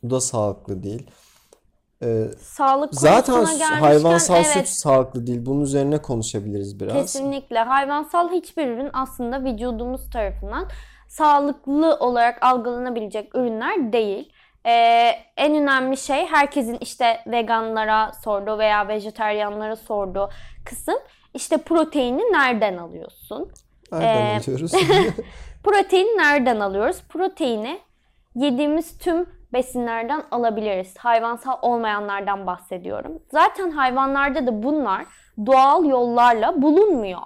bu 0.02 0.10
da 0.10 0.20
sağlıklı 0.20 0.82
değil. 0.82 1.10
E, 2.02 2.24
Sağlık 2.40 2.94
zaten 2.94 3.34
gelmişken 3.34 3.80
hayvansal 3.80 4.42
süt 4.44 4.56
evet 4.56 4.68
sağlıklı 4.68 5.26
değil. 5.26 5.46
Bunun 5.46 5.60
üzerine 5.60 6.02
konuşabiliriz 6.02 6.80
biraz. 6.80 6.92
kesinlikle 6.94 7.58
hayvansal 7.58 8.30
hiçbir 8.32 8.66
ürün 8.68 8.90
aslında 8.92 9.44
vücudumuz 9.44 10.10
tarafından 10.10 10.68
sağlıklı 11.08 11.96
olarak 11.96 12.42
algılanabilecek 12.44 13.34
ürünler 13.34 13.92
değil. 13.92 14.32
Ee, 14.66 15.10
en 15.36 15.54
önemli 15.54 15.96
şey 15.96 16.26
herkesin 16.26 16.78
işte 16.80 17.20
veganlara 17.26 18.12
sorduğu 18.24 18.58
veya 18.58 18.88
vejetaryenlara 18.88 19.76
sorduğu 19.76 20.30
kısım 20.64 20.98
işte 21.34 21.56
proteini 21.56 22.22
nereden 22.22 22.76
alıyorsun? 22.76 23.52
Nereden 23.92 24.26
Ee, 24.26 24.38
alıyoruz? 24.38 24.72
Proteini 25.64 26.18
nereden 26.18 26.60
alıyoruz? 26.60 27.02
Proteini 27.08 27.80
yediğimiz 28.34 28.98
tüm 28.98 29.37
besinlerden 29.52 30.22
alabiliriz. 30.30 30.98
Hayvansal 30.98 31.58
olmayanlardan 31.62 32.46
bahsediyorum. 32.46 33.22
Zaten 33.30 33.70
hayvanlarda 33.70 34.46
da 34.46 34.62
bunlar 34.62 35.04
doğal 35.46 35.84
yollarla 35.84 36.62
bulunmuyor. 36.62 37.20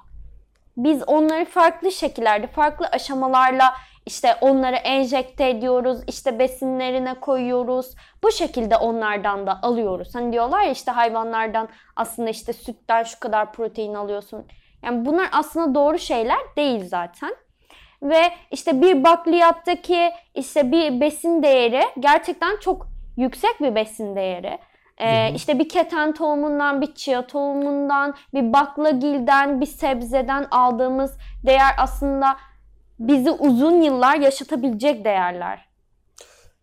Biz 0.76 1.02
onları 1.08 1.44
farklı 1.44 1.92
şekillerde, 1.92 2.46
farklı 2.46 2.86
aşamalarla 2.86 3.74
işte 4.06 4.36
onları 4.40 4.76
enjekte 4.76 5.48
ediyoruz, 5.48 5.98
işte 6.06 6.38
besinlerine 6.38 7.20
koyuyoruz. 7.20 7.94
Bu 8.22 8.32
şekilde 8.32 8.76
onlardan 8.76 9.46
da 9.46 9.62
alıyoruz. 9.62 10.14
Hani 10.14 10.32
diyorlar 10.32 10.62
ya 10.62 10.70
işte 10.70 10.90
hayvanlardan 10.90 11.68
aslında 11.96 12.30
işte 12.30 12.52
sütten 12.52 13.02
şu 13.02 13.20
kadar 13.20 13.52
protein 13.52 13.94
alıyorsun. 13.94 14.46
Yani 14.82 15.06
bunlar 15.06 15.28
aslında 15.32 15.74
doğru 15.74 15.98
şeyler 15.98 16.38
değil 16.56 16.88
zaten. 16.88 17.36
Ve 18.02 18.22
işte 18.50 18.82
bir 18.82 19.04
bakliyattaki 19.04 20.10
işte 20.34 20.72
bir 20.72 21.00
besin 21.00 21.42
değeri 21.42 21.82
gerçekten 22.00 22.56
çok 22.60 22.86
yüksek 23.16 23.60
bir 23.60 23.74
besin 23.74 24.16
değeri. 24.16 24.58
Ee, 24.98 25.34
işte 25.34 25.58
bir 25.58 25.68
keten 25.68 26.14
tohumundan, 26.14 26.80
bir 26.80 26.94
chia 26.94 27.26
tohumundan, 27.26 28.14
bir 28.34 28.52
baklagilden, 28.52 29.60
bir 29.60 29.66
sebzeden 29.66 30.46
aldığımız 30.50 31.12
değer 31.46 31.74
aslında 31.78 32.36
bizi 32.98 33.30
uzun 33.30 33.82
yıllar 33.82 34.16
yaşatabilecek 34.16 35.04
değerler. 35.04 35.68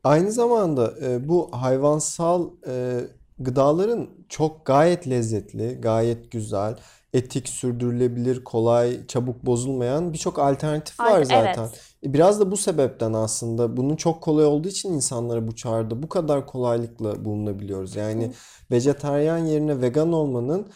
Aynı 0.04 0.32
zamanda 0.32 0.94
e, 1.06 1.30
bu 1.30 1.50
hayvansal 1.52 2.50
e, 2.68 3.00
gıdaların 3.40 4.10
çok 4.30 4.66
gayet 4.66 5.10
lezzetli, 5.10 5.82
gayet 5.82 6.32
güzel, 6.32 6.76
etik, 7.14 7.50
sürdürülebilir, 7.50 8.44
kolay, 8.44 9.08
çabuk 9.08 9.46
bozulmayan 9.46 10.14
birçok 10.14 10.40
alternatif 10.40 11.00
var 11.00 11.12
Ay- 11.18 11.26
zaten. 11.26 11.64
evet. 11.64 11.82
E, 12.06 12.14
Biraz 12.14 12.40
da 12.40 12.52
bu 12.52 12.58
sebepten 12.58 13.14
aslında 13.14 13.78
bunun 13.78 13.96
çok 13.96 14.22
kolay 14.22 14.46
olduğu 14.46 14.68
için 14.68 14.94
insanlara 14.94 15.48
bu 15.48 15.56
çağrıda 15.56 16.04
bu 16.04 16.10
kadar 16.10 16.46
kolaylıkla 16.46 17.26
bulunabiliyoruz. 17.26 17.96
Yani 17.96 18.32
vejetaryen 18.72 19.38
yerine 19.38 19.82
vegan 19.82 20.14
olmanın 20.14 20.68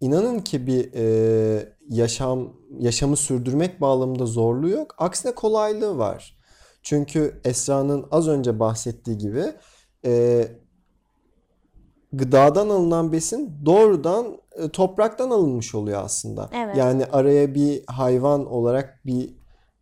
inanın 0.00 0.38
ki 0.38 0.66
bir 0.66 0.90
e, 0.94 1.72
yaşam 1.90 2.52
yaşamı 2.78 3.16
sürdürmek 3.16 3.80
bağlamında 3.80 4.26
zorluğu 4.26 4.68
yok. 4.68 4.94
Aksine 4.98 5.34
kolaylığı 5.34 5.98
var. 5.98 6.38
Çünkü 6.82 7.40
Esra'nın 7.44 8.06
az 8.10 8.28
önce 8.28 8.60
bahsettiği 8.60 9.18
gibi 9.18 9.44
e, 10.04 10.44
gıdadan 12.12 12.68
alınan 12.68 13.12
besin 13.12 13.52
doğrudan 13.66 14.26
e, 14.52 14.68
topraktan 14.68 15.30
alınmış 15.30 15.74
oluyor 15.74 16.04
aslında. 16.04 16.50
Evet. 16.54 16.76
Yani 16.76 17.04
araya 17.12 17.54
bir 17.54 17.82
hayvan 17.86 18.46
olarak 18.46 19.00
bir 19.06 19.30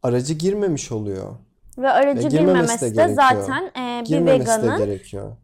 aracı 0.03 0.35
girmemiş 0.35 0.93
oluyor. 0.93 1.35
Ve 1.79 1.91
aracı 1.91 2.25
Ve 2.25 2.29
girmemesi 2.29 2.97
de 2.97 3.09
de, 3.09 3.15
zaten 3.15 3.65
e, 3.65 4.01
bir 4.01 4.07
Girmemesi 4.07 4.41
veganın 4.63 4.79
gerekiyor. 4.79 5.37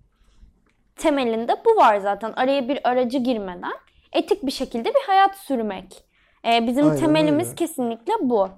temelinde 0.97 1.57
bu 1.65 1.77
var 1.77 1.99
zaten. 2.01 2.33
Araya 2.33 2.69
bir 2.69 2.89
aracı 2.89 3.19
girmeden 3.19 3.73
etik 4.13 4.47
bir 4.47 4.51
şekilde 4.51 4.89
bir 4.89 5.03
hayat 5.07 5.37
sürmek. 5.37 6.05
E, 6.47 6.67
bizim 6.67 6.85
Aynen 6.85 7.01
temelimiz 7.01 7.47
öyle. 7.47 7.57
kesinlikle 7.57 8.13
bu. 8.21 8.49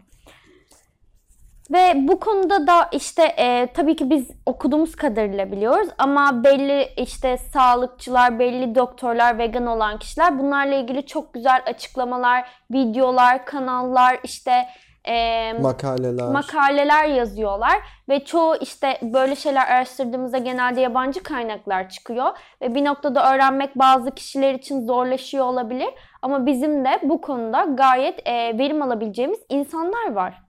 Ve 1.72 1.92
bu 2.08 2.20
konuda 2.20 2.66
da 2.66 2.88
işte 2.92 3.22
e, 3.22 3.68
tabii 3.74 3.96
ki 3.96 4.10
biz 4.10 4.30
okuduğumuz 4.46 4.96
kadarıyla 4.96 5.52
biliyoruz 5.52 5.88
ama 5.98 6.44
belli 6.44 6.88
işte 6.96 7.38
sağlıkçılar, 7.38 8.38
belli 8.38 8.74
doktorlar, 8.74 9.38
vegan 9.38 9.66
olan 9.66 9.98
kişiler 9.98 10.38
bunlarla 10.38 10.74
ilgili 10.74 11.06
çok 11.06 11.34
güzel 11.34 11.62
açıklamalar, 11.66 12.46
videolar, 12.70 13.46
kanallar, 13.46 14.18
işte 14.24 14.52
e, 15.08 15.52
Makaleler. 15.52 16.28
makaleler 16.28 17.06
yazıyorlar 17.06 17.74
ve 18.08 18.24
çoğu 18.24 18.56
işte 18.56 18.98
böyle 19.02 19.36
şeyler 19.36 19.66
araştırdığımızda 19.66 20.38
genelde 20.38 20.80
yabancı 20.80 21.22
kaynaklar 21.22 21.88
çıkıyor 21.88 22.38
ve 22.60 22.74
bir 22.74 22.84
noktada 22.84 23.34
öğrenmek 23.34 23.78
bazı 23.78 24.10
kişiler 24.10 24.54
için 24.54 24.86
zorlaşıyor 24.86 25.44
olabilir 25.44 25.88
ama 26.22 26.46
bizim 26.46 26.84
de 26.84 27.00
bu 27.02 27.20
konuda 27.20 27.66
gayet 27.74 28.28
e, 28.28 28.58
verim 28.58 28.82
alabileceğimiz 28.82 29.38
insanlar 29.48 30.12
var. 30.12 30.42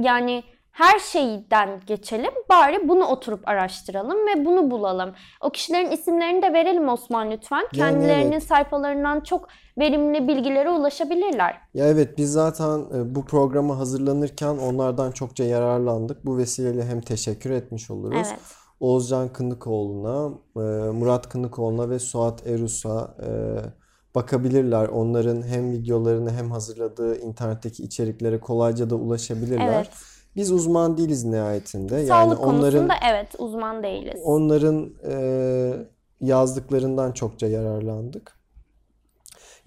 Yani 0.00 0.42
her 0.76 0.98
şeyden 0.98 1.80
geçelim 1.86 2.30
bari 2.50 2.88
bunu 2.88 3.04
oturup 3.04 3.48
araştıralım 3.48 4.16
ve 4.26 4.44
bunu 4.44 4.70
bulalım. 4.70 5.14
O 5.40 5.50
kişilerin 5.50 5.90
isimlerini 5.90 6.42
de 6.42 6.52
verelim 6.52 6.88
Osman 6.88 7.30
lütfen. 7.30 7.68
Kendilerinin 7.74 8.32
evet. 8.32 8.42
sayfalarından 8.42 9.20
çok 9.20 9.48
verimli 9.78 10.28
bilgilere 10.28 10.70
ulaşabilirler. 10.70 11.60
Ya 11.74 11.88
evet 11.88 12.18
biz 12.18 12.32
zaten 12.32 12.78
e, 12.94 13.14
bu 13.14 13.24
programa 13.24 13.78
hazırlanırken 13.78 14.58
onlardan 14.58 15.12
çokça 15.12 15.44
yararlandık. 15.44 16.26
Bu 16.26 16.38
vesileyle 16.38 16.84
hem 16.84 17.00
teşekkür 17.00 17.50
etmiş 17.50 17.90
oluruz. 17.90 18.26
Evet. 18.30 18.40
Oğuzcan 18.80 19.28
Kınıkoğlu'na, 19.28 20.30
e, 20.56 20.90
Murat 20.90 21.28
Kınıkoğlu'na 21.28 21.90
ve 21.90 21.98
Suat 21.98 22.46
Erus'a 22.46 23.14
e, 23.22 23.30
bakabilirler. 24.14 24.88
Onların 24.88 25.42
hem 25.42 25.72
videolarını 25.72 26.32
hem 26.32 26.50
hazırladığı 26.50 27.18
internetteki 27.18 27.82
içeriklere 27.82 28.40
kolayca 28.40 28.90
da 28.90 28.94
ulaşabilirler. 28.94 29.74
Evet. 29.76 30.15
Biz 30.36 30.52
uzman 30.52 30.96
değiliz 30.96 31.24
nihayetinde. 31.24 31.94
Yani 31.94 32.06
Sağlık 32.06 32.40
onların 32.40 32.60
konusunda 32.60 32.94
evet 33.10 33.34
uzman 33.38 33.82
değiliz. 33.82 34.20
onların 34.24 34.90
e, 35.10 35.72
yazdıklarından 36.20 37.12
çokça 37.12 37.46
yararlandık. 37.46 38.36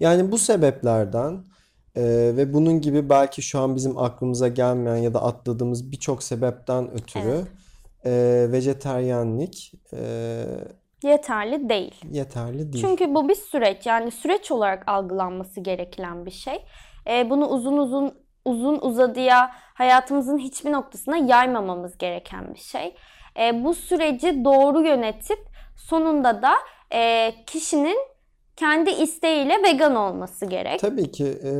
Yani 0.00 0.32
bu 0.32 0.38
sebeplerden 0.38 1.44
e, 1.96 2.02
ve 2.36 2.52
bunun 2.54 2.80
gibi 2.80 3.08
belki 3.08 3.42
şu 3.42 3.60
an 3.60 3.76
bizim 3.76 3.98
aklımıza 3.98 4.48
gelmeyen 4.48 4.96
ya 4.96 5.14
da 5.14 5.22
atladığımız 5.22 5.92
birçok 5.92 6.22
sebepten 6.22 6.90
ötürü 6.90 7.42
e, 8.04 8.46
vejeteryenlik 8.52 9.72
e, 9.92 10.44
Yeterli 11.02 11.68
değil. 11.68 11.94
yeterli 12.10 12.72
değil. 12.72 12.84
Çünkü 12.86 13.14
bu 13.14 13.28
bir 13.28 13.34
süreç. 13.34 13.86
Yani 13.86 14.10
süreç 14.10 14.50
olarak 14.50 14.88
algılanması 14.88 15.60
gereken 15.60 16.26
bir 16.26 16.30
şey. 16.30 16.64
Ee, 17.10 17.30
bunu 17.30 17.48
uzun 17.48 17.76
uzun 17.76 18.14
uzun 18.44 18.78
uzadıya 18.82 19.50
hayatımızın 19.80 20.38
hiçbir 20.38 20.72
noktasına 20.72 21.16
yaymamamız 21.16 21.98
gereken 21.98 22.54
bir 22.54 22.58
şey. 22.60 22.94
Ee, 23.40 23.64
bu 23.64 23.74
süreci 23.74 24.44
doğru 24.44 24.86
yönetip 24.86 25.38
sonunda 25.76 26.42
da 26.42 26.52
e, 26.92 27.32
kişinin 27.46 27.98
kendi 28.56 28.90
isteğiyle 28.90 29.62
vegan 29.62 29.96
olması 29.96 30.46
gerek. 30.46 30.80
Tabii 30.80 31.10
ki 31.10 31.26
e, 31.44 31.52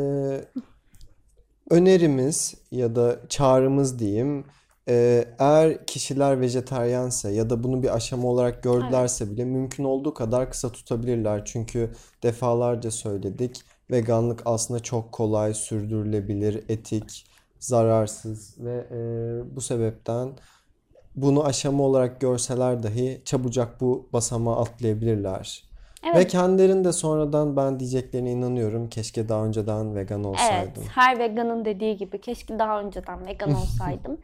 önerimiz 1.71 2.55
ya 2.71 2.97
da 2.97 3.17
çağrımız 3.29 3.99
diyeyim 3.99 4.45
e, 4.89 5.25
eğer 5.39 5.87
kişiler 5.87 6.41
vejetaryense 6.41 7.31
ya 7.31 7.51
da 7.51 7.63
bunu 7.65 7.83
bir 7.83 7.95
aşama 7.95 8.29
olarak 8.29 8.63
gördülerse 8.63 9.31
bile 9.31 9.45
mümkün 9.45 9.85
olduğu 9.85 10.15
kadar 10.15 10.51
kısa 10.51 10.73
tutabilirler. 10.73 11.45
Çünkü 11.45 11.93
defalarca 12.23 12.91
söyledik 12.91 13.63
veganlık 13.91 14.43
aslında 14.45 14.81
çok 14.81 15.13
kolay, 15.13 15.55
sürdürülebilir, 15.55 16.65
etik, 16.69 17.30
zararsız 17.61 18.57
ve 18.65 18.87
e, 18.91 19.57
bu 19.57 19.61
sebepten 19.61 20.29
bunu 21.17 21.45
aşama 21.45 21.83
olarak 21.85 22.21
görseler 22.21 22.83
dahi 22.83 23.23
çabucak 23.25 23.81
bu 23.81 24.09
basamağı 24.13 24.57
atlayabilirler. 24.61 25.65
Ve 26.05 26.09
Evet. 26.15 26.31
kendilerinin 26.31 26.85
de 26.85 26.93
sonradan 26.93 27.57
ben 27.57 27.81
diyeceklerine 27.81 28.31
inanıyorum. 28.33 28.89
Keşke 28.89 29.29
daha 29.29 29.45
önceden 29.45 29.95
vegan 29.95 30.21
Evet, 30.21 30.29
olsaydım. 30.29 30.83
her 30.95 31.19
veganın 31.19 31.65
dediği 31.65 31.97
gibi 31.97 32.21
keşke 32.21 32.59
daha 32.59 32.81
önceden 32.81 33.27
vegan 33.27 33.55
olsaydım. 33.63 34.21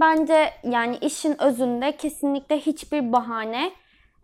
Bence 0.00 0.50
yani 0.64 0.96
işin 1.00 1.42
özünde 1.42 1.96
kesinlikle 1.96 2.58
hiçbir 2.58 3.12
bahane 3.12 3.72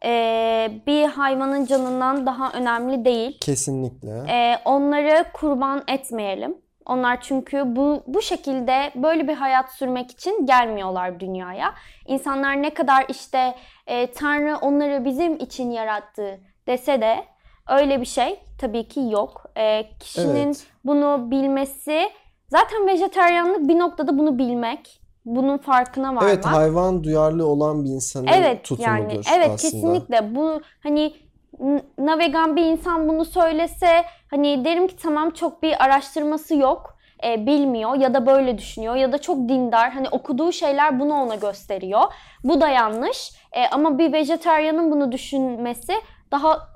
eee, 0.04 0.82
bir 0.86 1.04
hayvanın 1.04 1.66
canından 1.66 2.26
daha 2.26 2.52
önemli 2.52 3.04
değil. 3.04 3.38
Kesinlikle. 3.40 4.24
Eee, 4.28 4.58
onları 4.64 5.24
kurban 5.34 5.84
etmeyelim. 5.88 6.65
Onlar 6.86 7.20
çünkü 7.20 7.76
bu 7.76 8.02
bu 8.06 8.22
şekilde 8.22 8.90
böyle 8.94 9.28
bir 9.28 9.34
hayat 9.34 9.72
sürmek 9.72 10.10
için 10.10 10.46
gelmiyorlar 10.46 11.20
dünyaya. 11.20 11.74
İnsanlar 12.06 12.62
ne 12.62 12.74
kadar 12.74 13.04
işte 13.08 13.54
e, 13.86 14.12
Tanrı 14.12 14.56
onları 14.56 15.04
bizim 15.04 15.36
için 15.36 15.70
yarattı 15.70 16.40
dese 16.66 17.00
de 17.00 17.16
öyle 17.68 18.00
bir 18.00 18.06
şey 18.06 18.40
tabii 18.60 18.88
ki 18.88 19.00
yok. 19.10 19.44
E, 19.56 19.84
kişinin 20.00 20.46
Evet. 20.46 20.66
bunu 20.84 21.30
bilmesi 21.30 22.10
zaten 22.48 22.86
vejetaryenlik 22.86 23.68
bir 23.68 23.78
noktada 23.78 24.18
bunu 24.18 24.38
bilmek, 24.38 25.00
bunun 25.24 25.58
farkına 25.58 26.08
varmak. 26.08 26.22
Evet, 26.22 26.46
hayvan 26.46 27.04
duyarlı 27.04 27.46
olan 27.46 27.84
bir 27.84 27.88
insanın 27.90 28.26
Evet 28.26 28.64
tutumudur 28.64 28.92
yani 28.92 29.12
evet 29.12 29.50
aslında. 29.50 29.56
kesinlikle 29.56 30.34
bu 30.34 30.60
hani 30.82 31.12
navegan 31.98 32.56
bir 32.56 32.62
insan 32.64 33.08
bunu 33.08 33.24
söylese 33.24 34.04
hani 34.30 34.64
derim 34.64 34.86
ki 34.88 34.96
tamam 34.96 35.30
çok 35.30 35.62
bir 35.62 35.84
araştırması 35.84 36.54
yok 36.56 36.96
e, 37.24 37.46
bilmiyor 37.46 37.94
ya 37.94 38.14
da 38.14 38.26
böyle 38.26 38.58
düşünüyor 38.58 38.94
ya 38.96 39.12
da 39.12 39.18
çok 39.20 39.36
dindar. 39.48 39.90
Hani 39.90 40.08
okuduğu 40.08 40.52
şeyler 40.52 41.00
bunu 41.00 41.14
ona 41.14 41.34
gösteriyor. 41.34 42.02
Bu 42.44 42.60
da 42.60 42.68
yanlış. 42.68 43.32
E, 43.52 43.66
ama 43.68 43.98
bir 43.98 44.12
vejetaryenin 44.12 44.90
bunu 44.90 45.12
düşünmesi 45.12 45.92
daha 46.30 46.68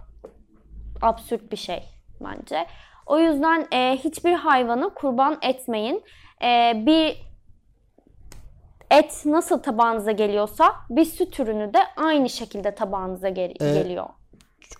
absürt 1.03 1.53
bir 1.53 1.57
şey 1.57 1.83
bence. 2.21 2.67
O 3.07 3.19
yüzden 3.19 3.67
e, 3.73 3.97
hiçbir 3.97 4.33
hayvanı 4.33 4.95
kurban 4.95 5.39
etmeyin. 5.43 6.03
E, 6.43 6.73
bir 6.87 7.31
et 8.91 9.23
nasıl 9.25 9.63
tabağınıza 9.63 10.13
geliyorsa 10.13 10.73
bir 10.91 11.05
süt 11.05 11.41
ürünü 11.41 11.75
de 11.75 11.79
aynı 11.97 12.29
şekilde 12.31 12.75
tabağınıza 12.75 13.29
gel- 13.29 13.55
Ee, 13.61 13.75
geliyor. 13.75 14.07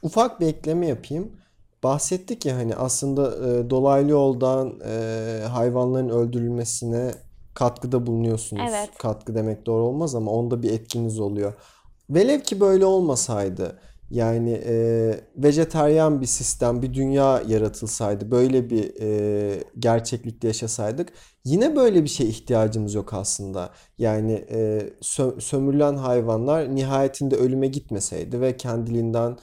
Ufak 0.03 0.41
bir 0.41 0.47
ekleme 0.47 0.87
yapayım. 0.87 1.40
Bahsettik 1.83 2.47
ya 2.47 2.57
hani 2.57 2.77
aslında 2.77 3.49
e, 3.49 3.71
dolaylı 3.71 4.11
yoldan 4.11 4.81
e, 4.87 5.45
hayvanların 5.49 6.09
öldürülmesine 6.09 7.11
katkıda 7.55 8.07
bulunuyorsunuz. 8.07 8.63
Evet. 8.71 8.91
Katkı 8.99 9.35
demek 9.35 9.67
doğru 9.67 9.83
olmaz 9.83 10.15
ama 10.15 10.31
onda 10.31 10.63
bir 10.63 10.71
etkiniz 10.73 11.21
oluyor. 11.21 11.55
Velev 12.11 12.41
ki 12.41 12.61
böyle 12.61 12.85
olmasaydı 12.85 13.79
yani 14.11 14.63
e, 14.67 14.75
vejetaryen 15.37 16.21
bir 16.21 16.27
sistem, 16.27 16.83
bir 16.83 16.95
dünya 16.95 17.43
yaratılsaydı, 17.49 18.31
böyle 18.31 18.71
bir 18.71 19.01
e, 19.01 19.65
gerçeklikte 19.79 20.47
yaşasaydık 20.47 21.13
yine 21.45 21.77
böyle 21.77 22.05
bir 22.05 22.09
şeye 22.09 22.29
ihtiyacımız 22.29 22.95
yok 22.95 23.15
aslında. 23.15 23.71
Yani 23.99 24.33
e, 24.33 24.91
sö- 25.03 25.41
sömürülen 25.41 25.95
hayvanlar 25.95 26.75
nihayetinde 26.75 27.37
ölüme 27.37 27.67
gitmeseydi 27.67 28.41
ve 28.41 28.57
kendiliğinden 28.57 29.37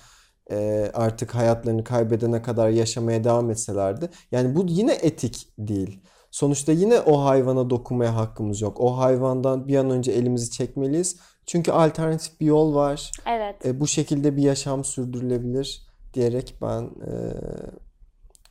e, 0.52 0.92
artık 0.94 1.36
hayatlarını 1.36 1.84
kaybedene 1.84 2.42
kadar 2.42 2.70
yaşamaya 2.70 3.24
devam 3.24 3.52
etselerdi. 3.52 4.10
Yani 4.32 4.56
bu 4.56 4.66
yine 4.68 4.94
etik 4.94 5.48
değil. 5.58 6.00
Sonuçta 6.32 6.72
yine 6.72 7.00
o 7.00 7.26
hayvana 7.26 7.70
dokunmaya 7.70 8.16
hakkımız 8.16 8.62
yok. 8.62 8.80
O 8.80 8.98
hayvandan 8.98 9.68
bir 9.68 9.78
an 9.78 9.90
önce 9.90 10.12
elimizi 10.12 10.52
çekmeliyiz. 10.52 11.20
Çünkü 11.46 11.72
alternatif 11.72 12.40
bir 12.40 12.46
yol 12.46 12.76
var. 12.76 13.12
Evet. 13.28 13.66
E, 13.66 13.80
bu 13.80 13.88
şekilde 13.88 14.38
bir 14.38 14.42
yaşam 14.42 14.84
sürdürülebilir 14.84 15.88
diyerek 16.14 16.56
ben 16.62 16.82
e, 16.82 17.14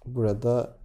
burada 0.06 0.78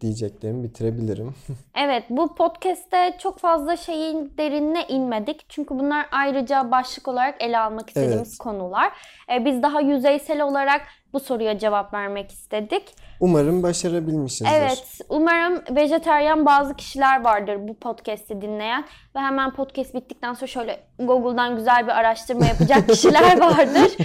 diyeceklerimi 0.00 0.64
bitirebilirim. 0.64 1.34
Evet 1.78 2.04
bu 2.10 2.34
podcast'te 2.34 3.16
çok 3.18 3.38
fazla 3.38 3.76
şeyin 3.76 4.32
derinine 4.38 4.84
inmedik. 4.88 5.44
Çünkü 5.48 5.78
bunlar 5.78 6.06
ayrıca 6.12 6.70
başlık 6.70 7.08
olarak 7.08 7.42
ele 7.42 7.58
almak 7.58 7.88
istediğimiz 7.88 8.28
Evet. 8.28 8.38
konular. 8.38 8.92
Ee, 9.32 9.44
biz 9.44 9.62
daha 9.62 9.80
yüzeysel 9.80 10.40
olarak 10.42 10.80
bu 11.12 11.20
soruya 11.20 11.58
cevap 11.58 11.94
vermek 11.94 12.30
istedik. 12.30 12.82
Umarım 13.20 13.62
başarabilmişizdir. 13.62 14.50
Evet, 14.54 15.00
umarım 15.08 15.62
vejetaryen 15.76 16.46
bazı 16.46 16.74
kişiler 16.76 17.24
vardır 17.24 17.56
bu 17.68 17.74
podcast'i 17.74 18.40
dinleyen 18.42 18.84
ve 19.16 19.20
hemen 19.20 19.50
podcast 19.54 19.94
bittikten 19.94 20.34
sonra 20.34 20.46
şöyle 20.46 20.80
Google'dan 20.98 21.56
güzel 21.56 21.86
bir 21.86 21.92
araştırma 21.92 22.46
yapacak 22.46 22.88
kişiler 22.88 23.40
vardır. 23.40 23.96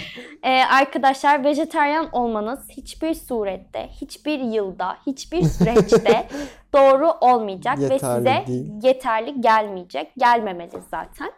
Ee, 0.43 0.63
arkadaşlar 0.63 1.43
vejetaryen 1.43 2.09
olmanız 2.11 2.69
hiçbir 2.69 3.13
surette, 3.13 3.87
hiçbir 4.01 4.39
yılda, 4.39 4.97
hiçbir 5.07 5.43
süreçte 5.43 6.27
doğru 6.73 7.11
olmayacak 7.21 7.79
ve 7.79 7.83
Yeterli 7.83 7.99
size 8.17 8.43
değil. 8.47 8.71
yeterli 8.83 9.41
gelmeyecek. 9.41 10.11
Gelmemeli 10.17 10.79
zaten. 10.91 11.31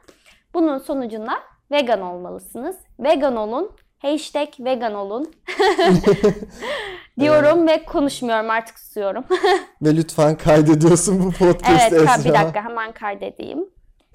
Bunun 0.54 0.78
sonucunda 0.78 1.34
vegan 1.72 2.02
olmalısınız. 2.02 2.76
Vegan 3.00 3.36
olun. 3.36 3.72
Hashtag 4.00 4.48
vegan 4.60 4.96
olun. 4.96 5.34
diyorum 7.20 7.68
ve 7.68 7.86
konuşmuyorum 7.86 8.50
artık 8.50 8.80
susuyorum. 8.80 9.24
Ve 9.82 9.96
lütfen 9.96 10.38
kaydediyorsun 10.38 11.20
bu 11.24 11.32
podcast'ı 11.32 11.96
evet 11.96 12.10
Esra. 12.10 12.26
bir 12.26 12.34
dakika 12.34 12.64
hemen 12.64 12.92
kaydedeyim. 12.92 13.66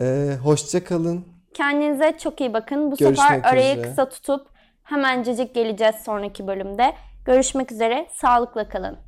Ee, 0.01 0.31
hoşça 0.45 0.85
kalın. 0.85 1.25
Kendinize 1.55 2.19
çok 2.19 2.41
iyi 2.41 2.53
bakın. 2.55 2.93
Bu 2.93 2.97
Görüşmek 2.97 3.29
sefer 3.29 3.53
arayı 3.53 3.73
üzere. 3.73 3.89
kısa 3.89 4.09
tutup 4.09 4.47
hemencecik 4.89 5.55
geleceğiz 5.55 5.95
sonraki 6.05 6.47
bölümde. 6.47 6.95
Görüşmek 7.25 7.73
üzere. 7.73 8.07
Sağlıkla 8.15 8.69
kalın. 8.69 9.08